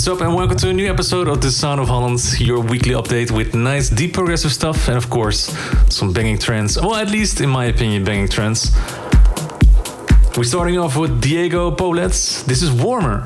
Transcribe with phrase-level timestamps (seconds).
[0.00, 2.94] what's up, and welcome to a new episode of The Sound of Holland, your weekly
[2.94, 5.54] update with nice, deep progressive stuff, and of course,
[5.94, 6.78] some banging trends.
[6.80, 8.74] Well, at least in my opinion, banging trends.
[10.38, 12.44] We're starting off with Digo Poblets.
[12.44, 13.24] This is Warmer.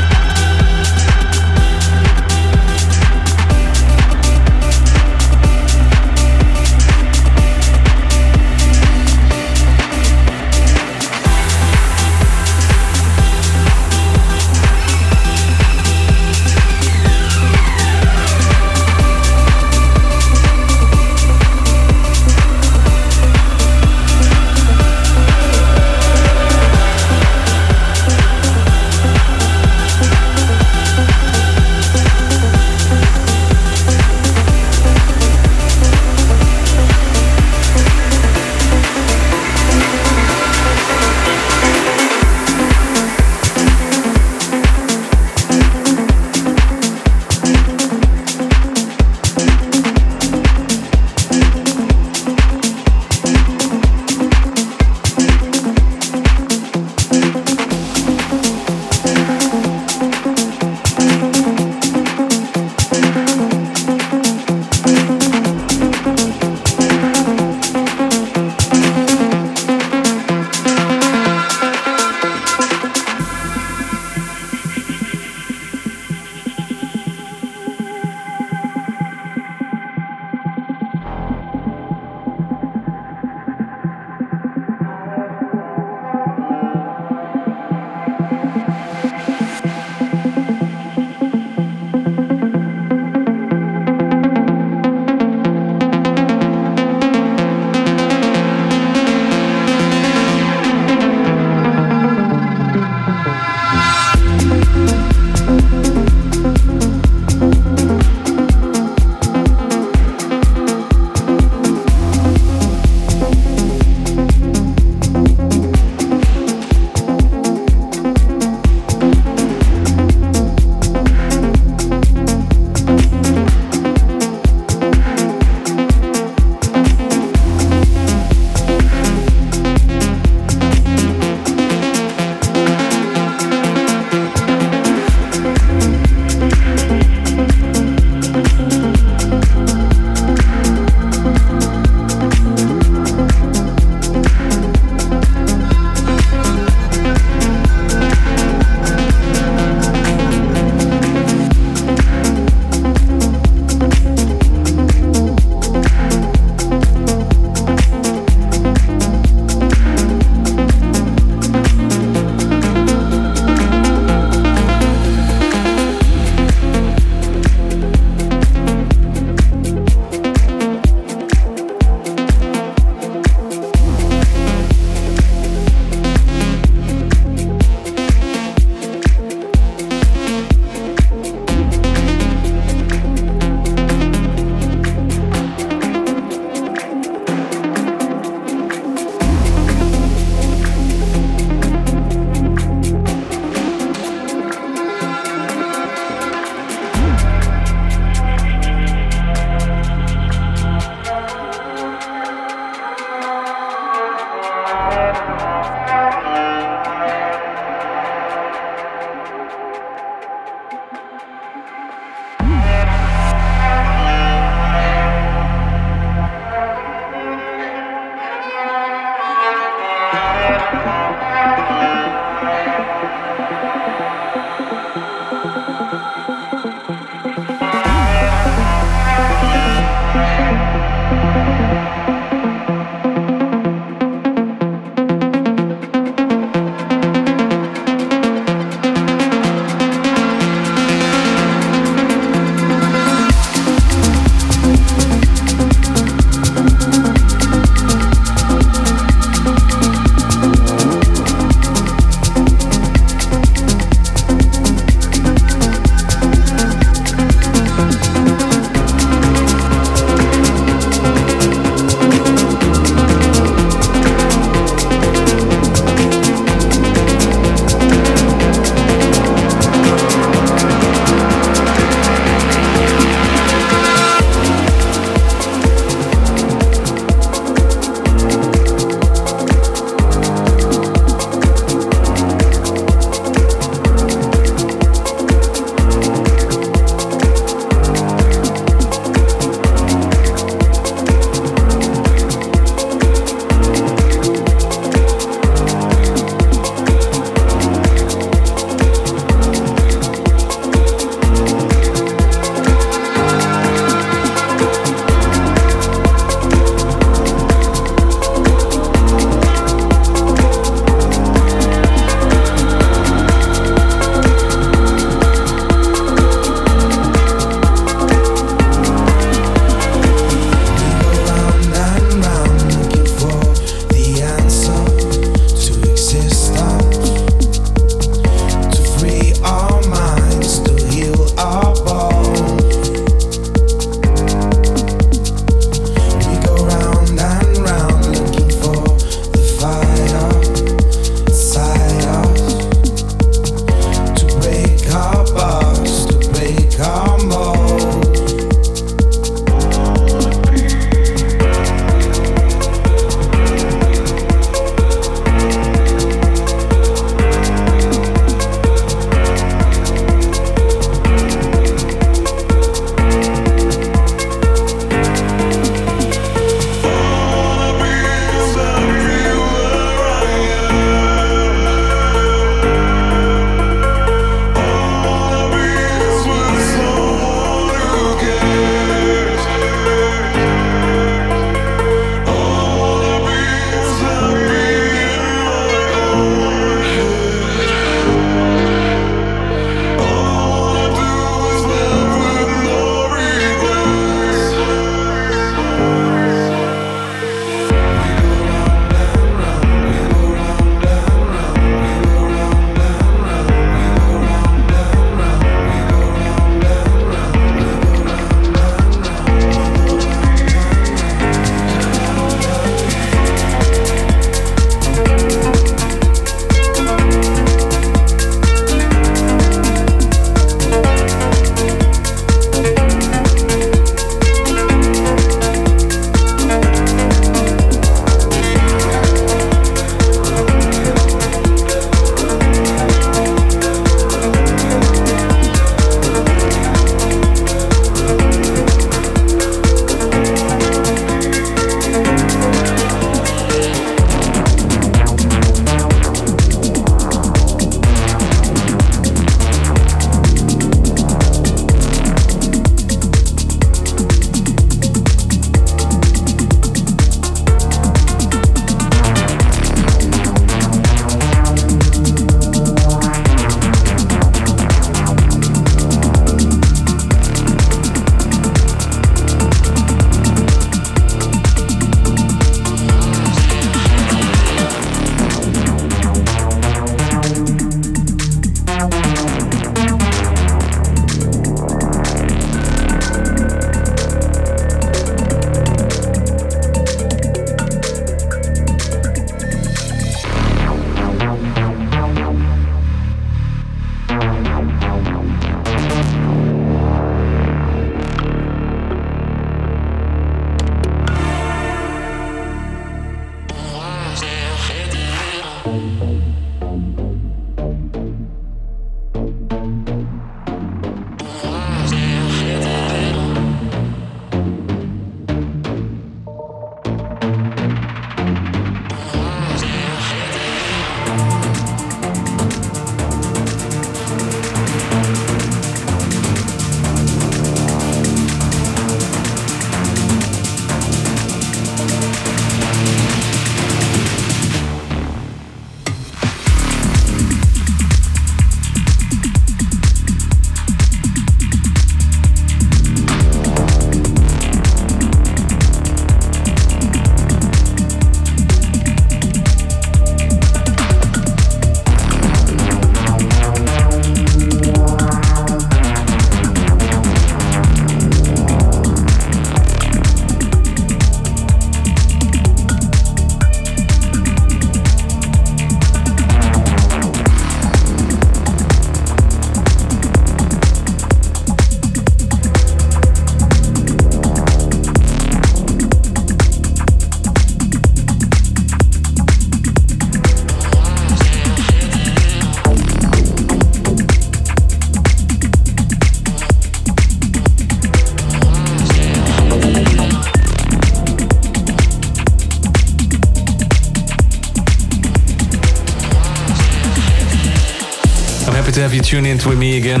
[599.14, 600.00] Tune in with me again.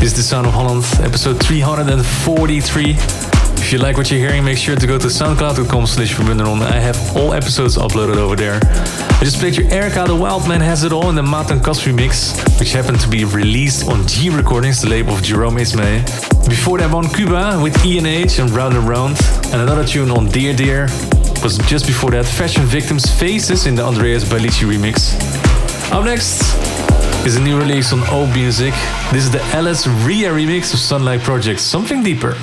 [0.00, 2.90] This is the Sound of Holland, episode 343.
[2.90, 7.16] If you like what you're hearing, make sure to go to soundcloud.com slash I have
[7.16, 8.58] all episodes uploaded over there.
[8.64, 12.34] I just played you Erkka the Wildman Has It All in the Matan Kas remix,
[12.58, 16.02] which happened to be released on JEE Recordings, the label of Jerome Isma-Ae.
[16.48, 19.16] Before that one, Khubu with Ian H and Round and Round,
[19.52, 20.88] and another tune on Dear Deer
[21.44, 25.14] was just before that Fashion Victimz Faces in the Andreas Balicki remix.
[25.92, 26.67] Up next,
[27.28, 28.72] is a new release on Ohm Music.
[29.12, 32.34] This is the Ellez Ria remix of Sunlight Project, Something Deeper.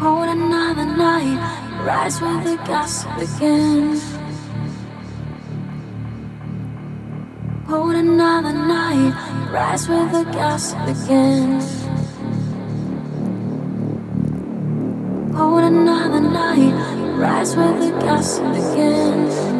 [0.00, 1.38] Hold another night,
[1.86, 4.00] rise with the gas again.
[7.68, 9.14] Hold another night,
[9.52, 11.60] rise with the gas again.
[15.36, 16.74] Hold another night,
[17.16, 19.53] rise with the gas again.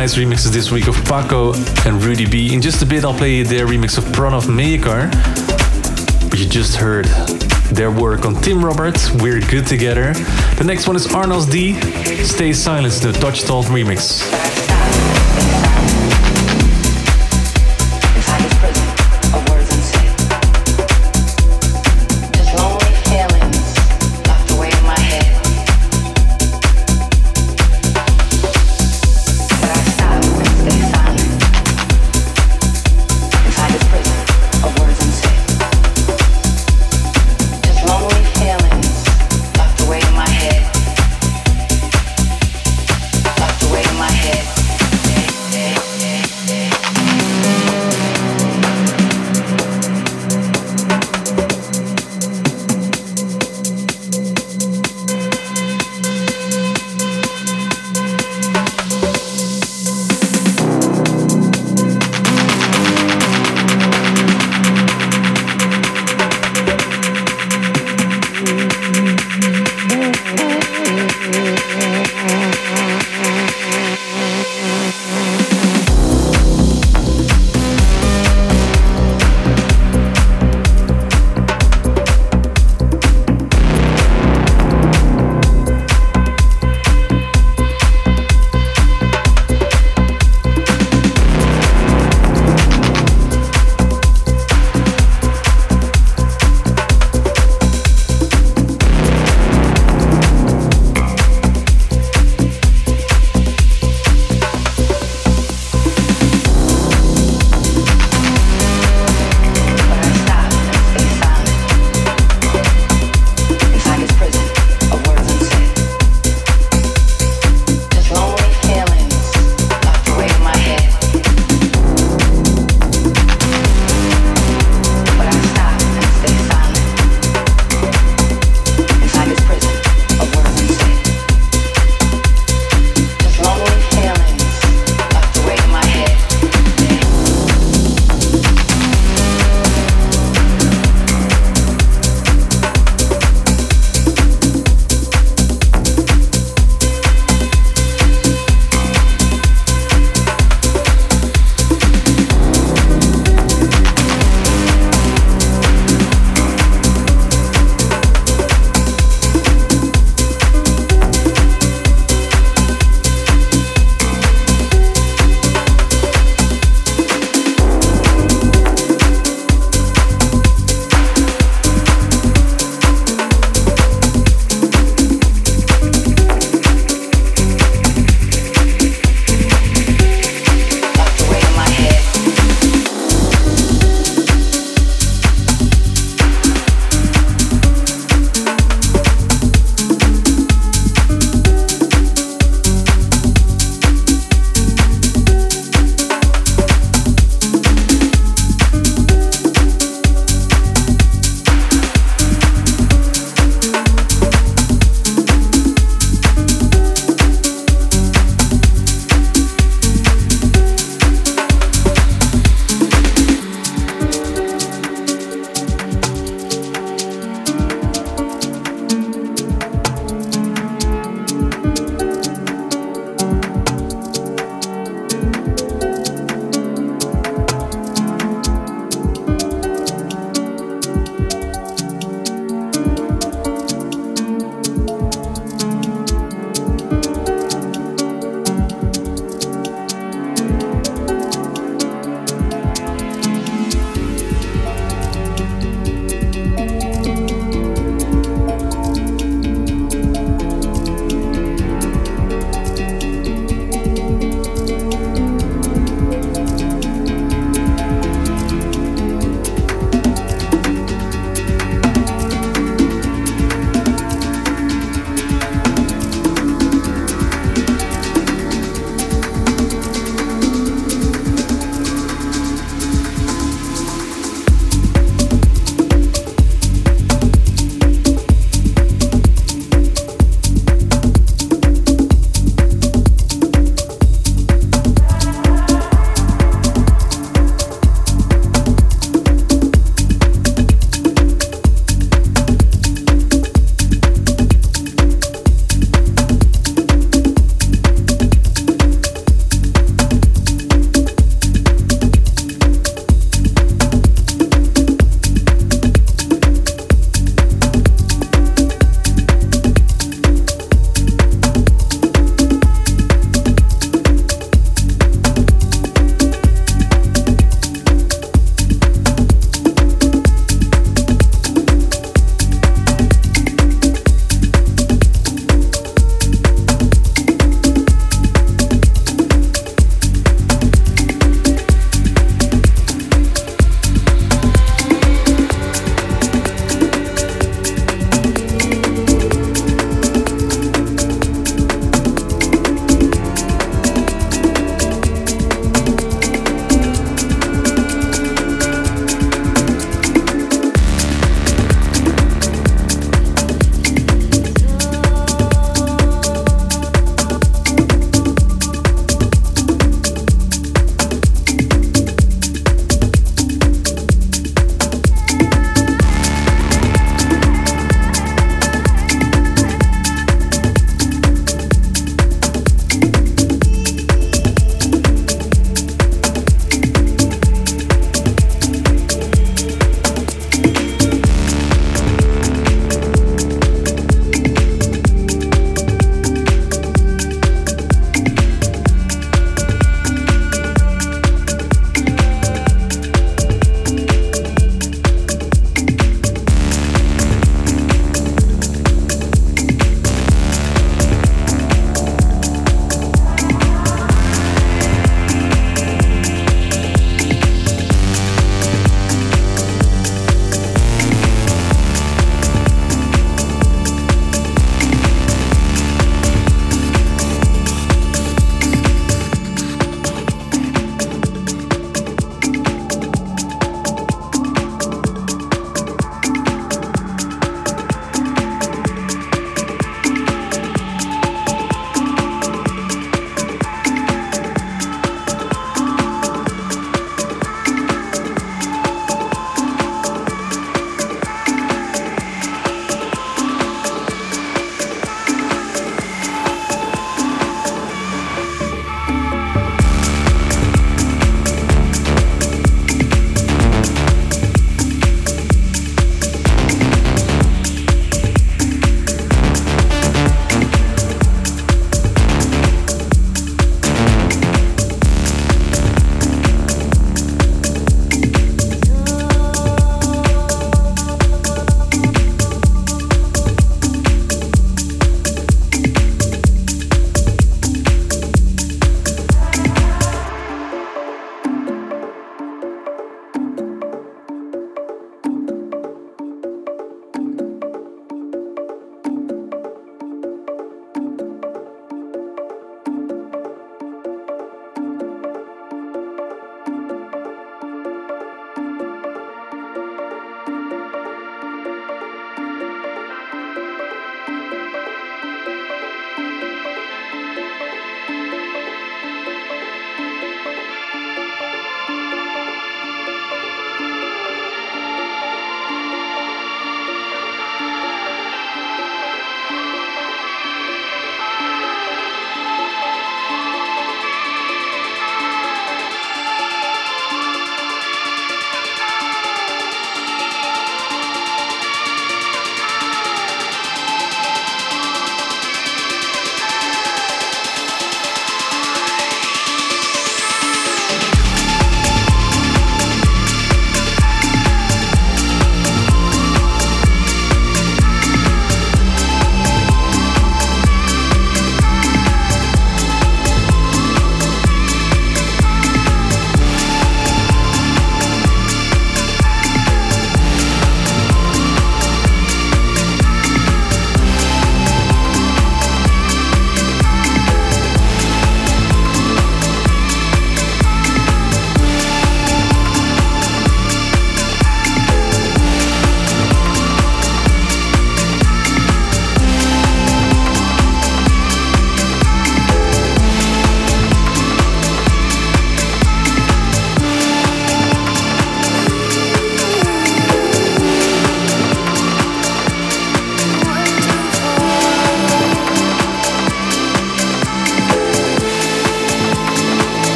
[0.00, 2.54] Nice remixes this week of Pacco and Rudy B.
[2.54, 5.12] In just a bit, I'll play their remix of Pranav Mayekar.
[6.38, 7.04] You just heard
[7.70, 10.14] their work on Tim Roberts, We're Good Together.
[10.56, 11.74] The next one is Arnas D,
[12.24, 14.24] Stay Silent, the TouchTalk remix.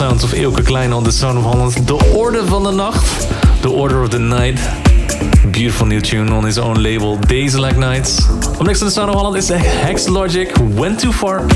[0.00, 1.86] Sounds of Ilke Klein on the Sound of Holland.
[1.86, 3.28] De Orde van de Nacht.
[3.60, 4.58] The Order of the Night.
[5.52, 8.26] Beautiful new tune on his own label, Days Like Nights.
[8.58, 11.46] Up next to the Sound of Holland is Hex Logic, Went Too Far.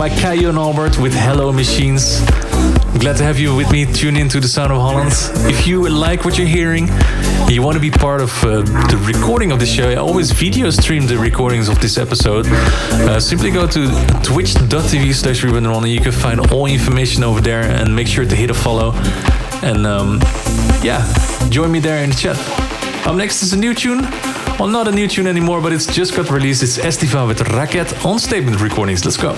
[0.00, 2.20] By Kyau and Albert with Hello Machines.
[3.00, 3.84] Glad to have you with me.
[3.84, 5.12] Tune in to the Sound of Holland.
[5.46, 6.88] If you like what you're hearing,
[7.50, 10.70] you want to be part of uh, the recording of the show, I always video
[10.70, 12.46] stream the recordings of this episode.
[12.46, 13.88] Uh, simply go to
[14.22, 18.48] twitch.tv slash and you can find all information over there and make sure to hit
[18.48, 18.92] a follow.
[19.62, 20.20] And um,
[20.82, 21.04] yeah,
[21.50, 22.38] join me there in the chat.
[23.06, 24.00] Up next is a new tune.
[24.58, 26.62] Well, not a new tune anymore, but it's just got released.
[26.62, 29.04] It's Estiva with Raket on Statement Recordings.
[29.04, 29.36] Let's go.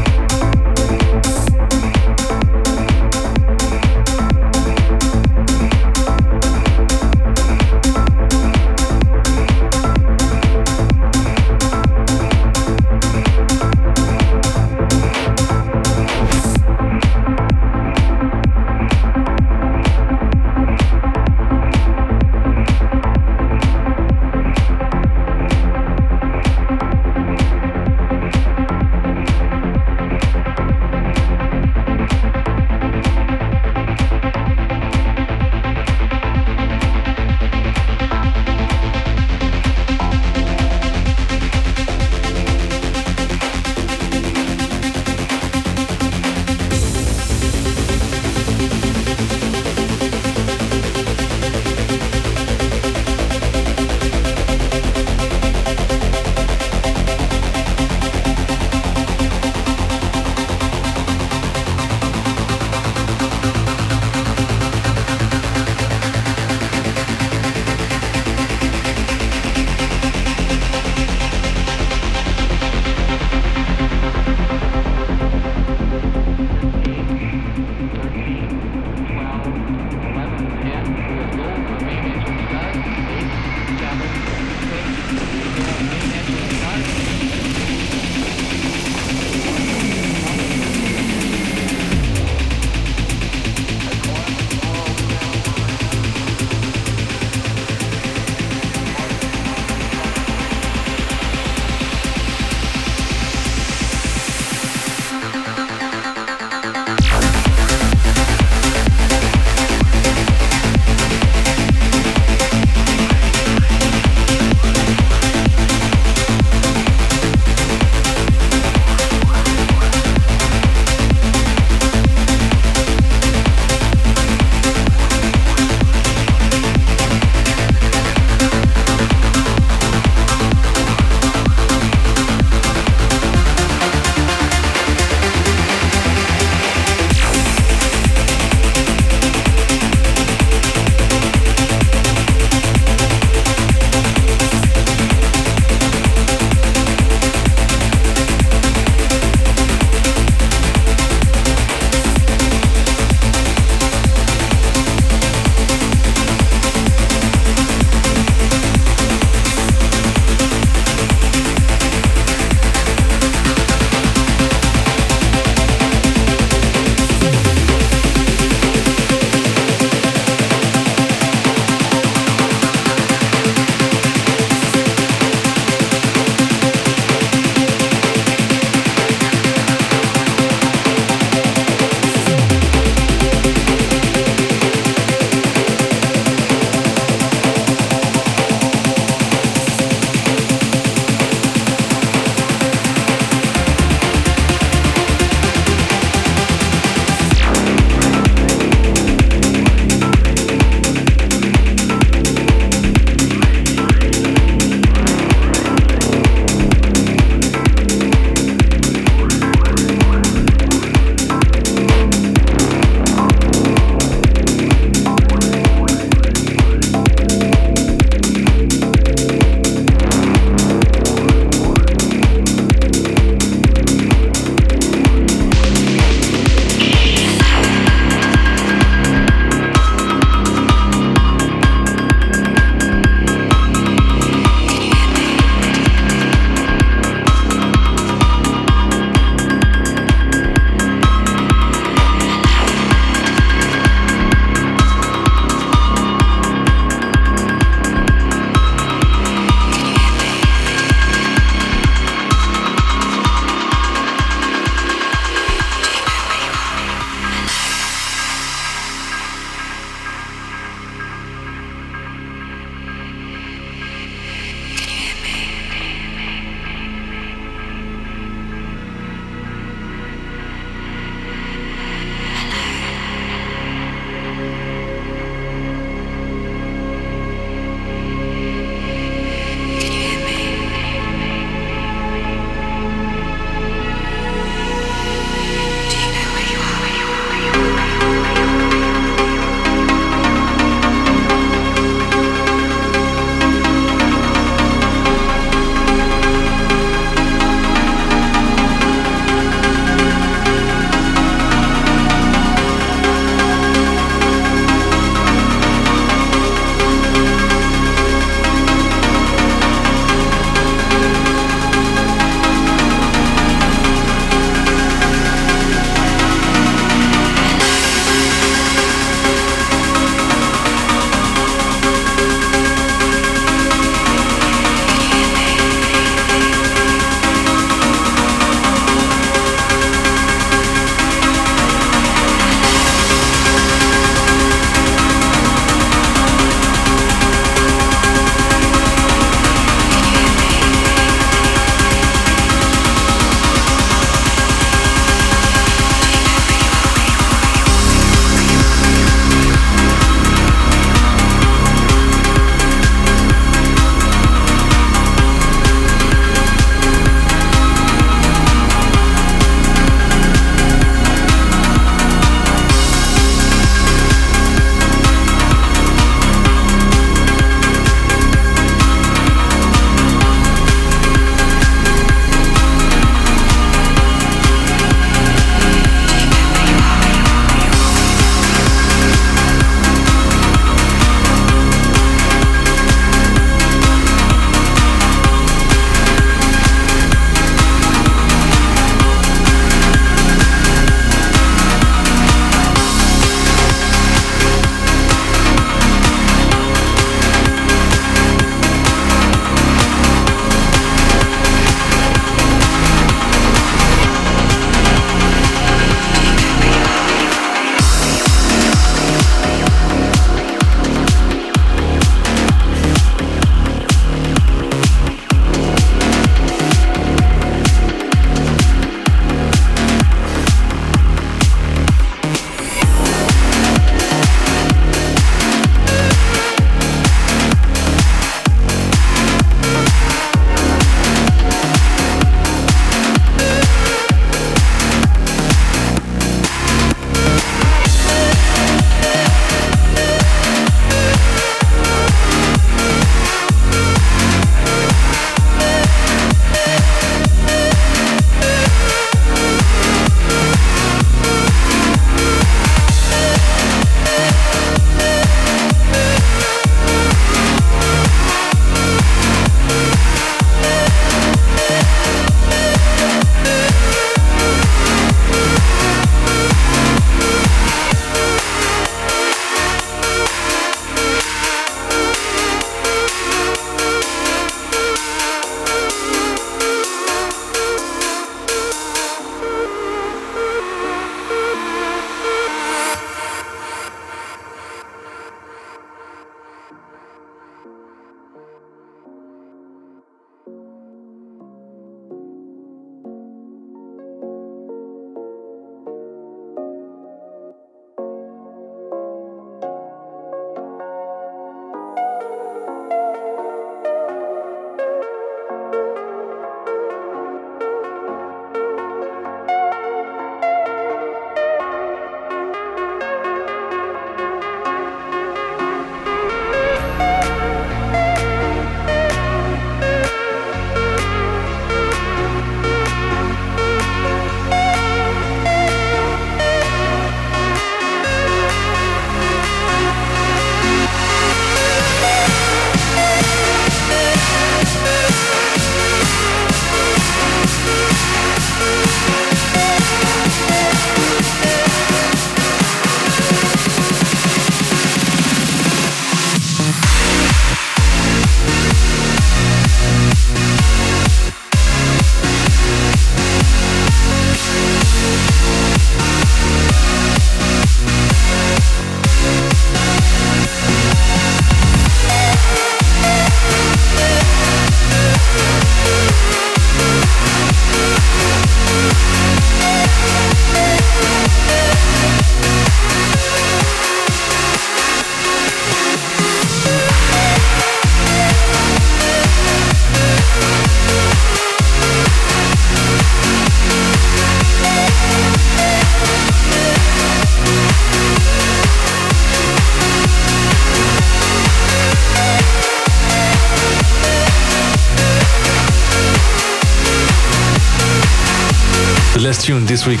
[599.74, 600.00] This week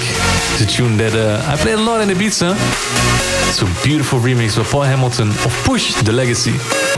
[0.54, 2.54] is a tune that uh, I played a lot in Ibiza.
[3.48, 6.93] It's a beautiful remix by Paul Hamilton of Push the Legacy.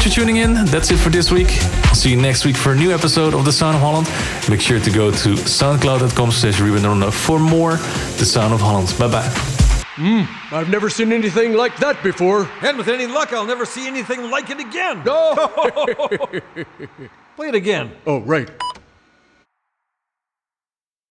[0.00, 0.54] Much for tuning in.
[0.66, 1.58] That's it for this week.
[1.88, 4.08] I'll see you next week for a new episode of The Sound of Holland.
[4.48, 6.58] Make sure to go to soundcloud.com slash
[7.12, 8.94] for more The Sound of Holland.
[8.98, 9.28] Bye bye.
[9.96, 12.48] Mm, I've never seen anything like that before.
[12.62, 15.02] And with any luck, I'll never see anything like it again.
[15.04, 15.34] No!
[17.36, 17.92] Play it again.
[18.06, 18.48] Oh, right.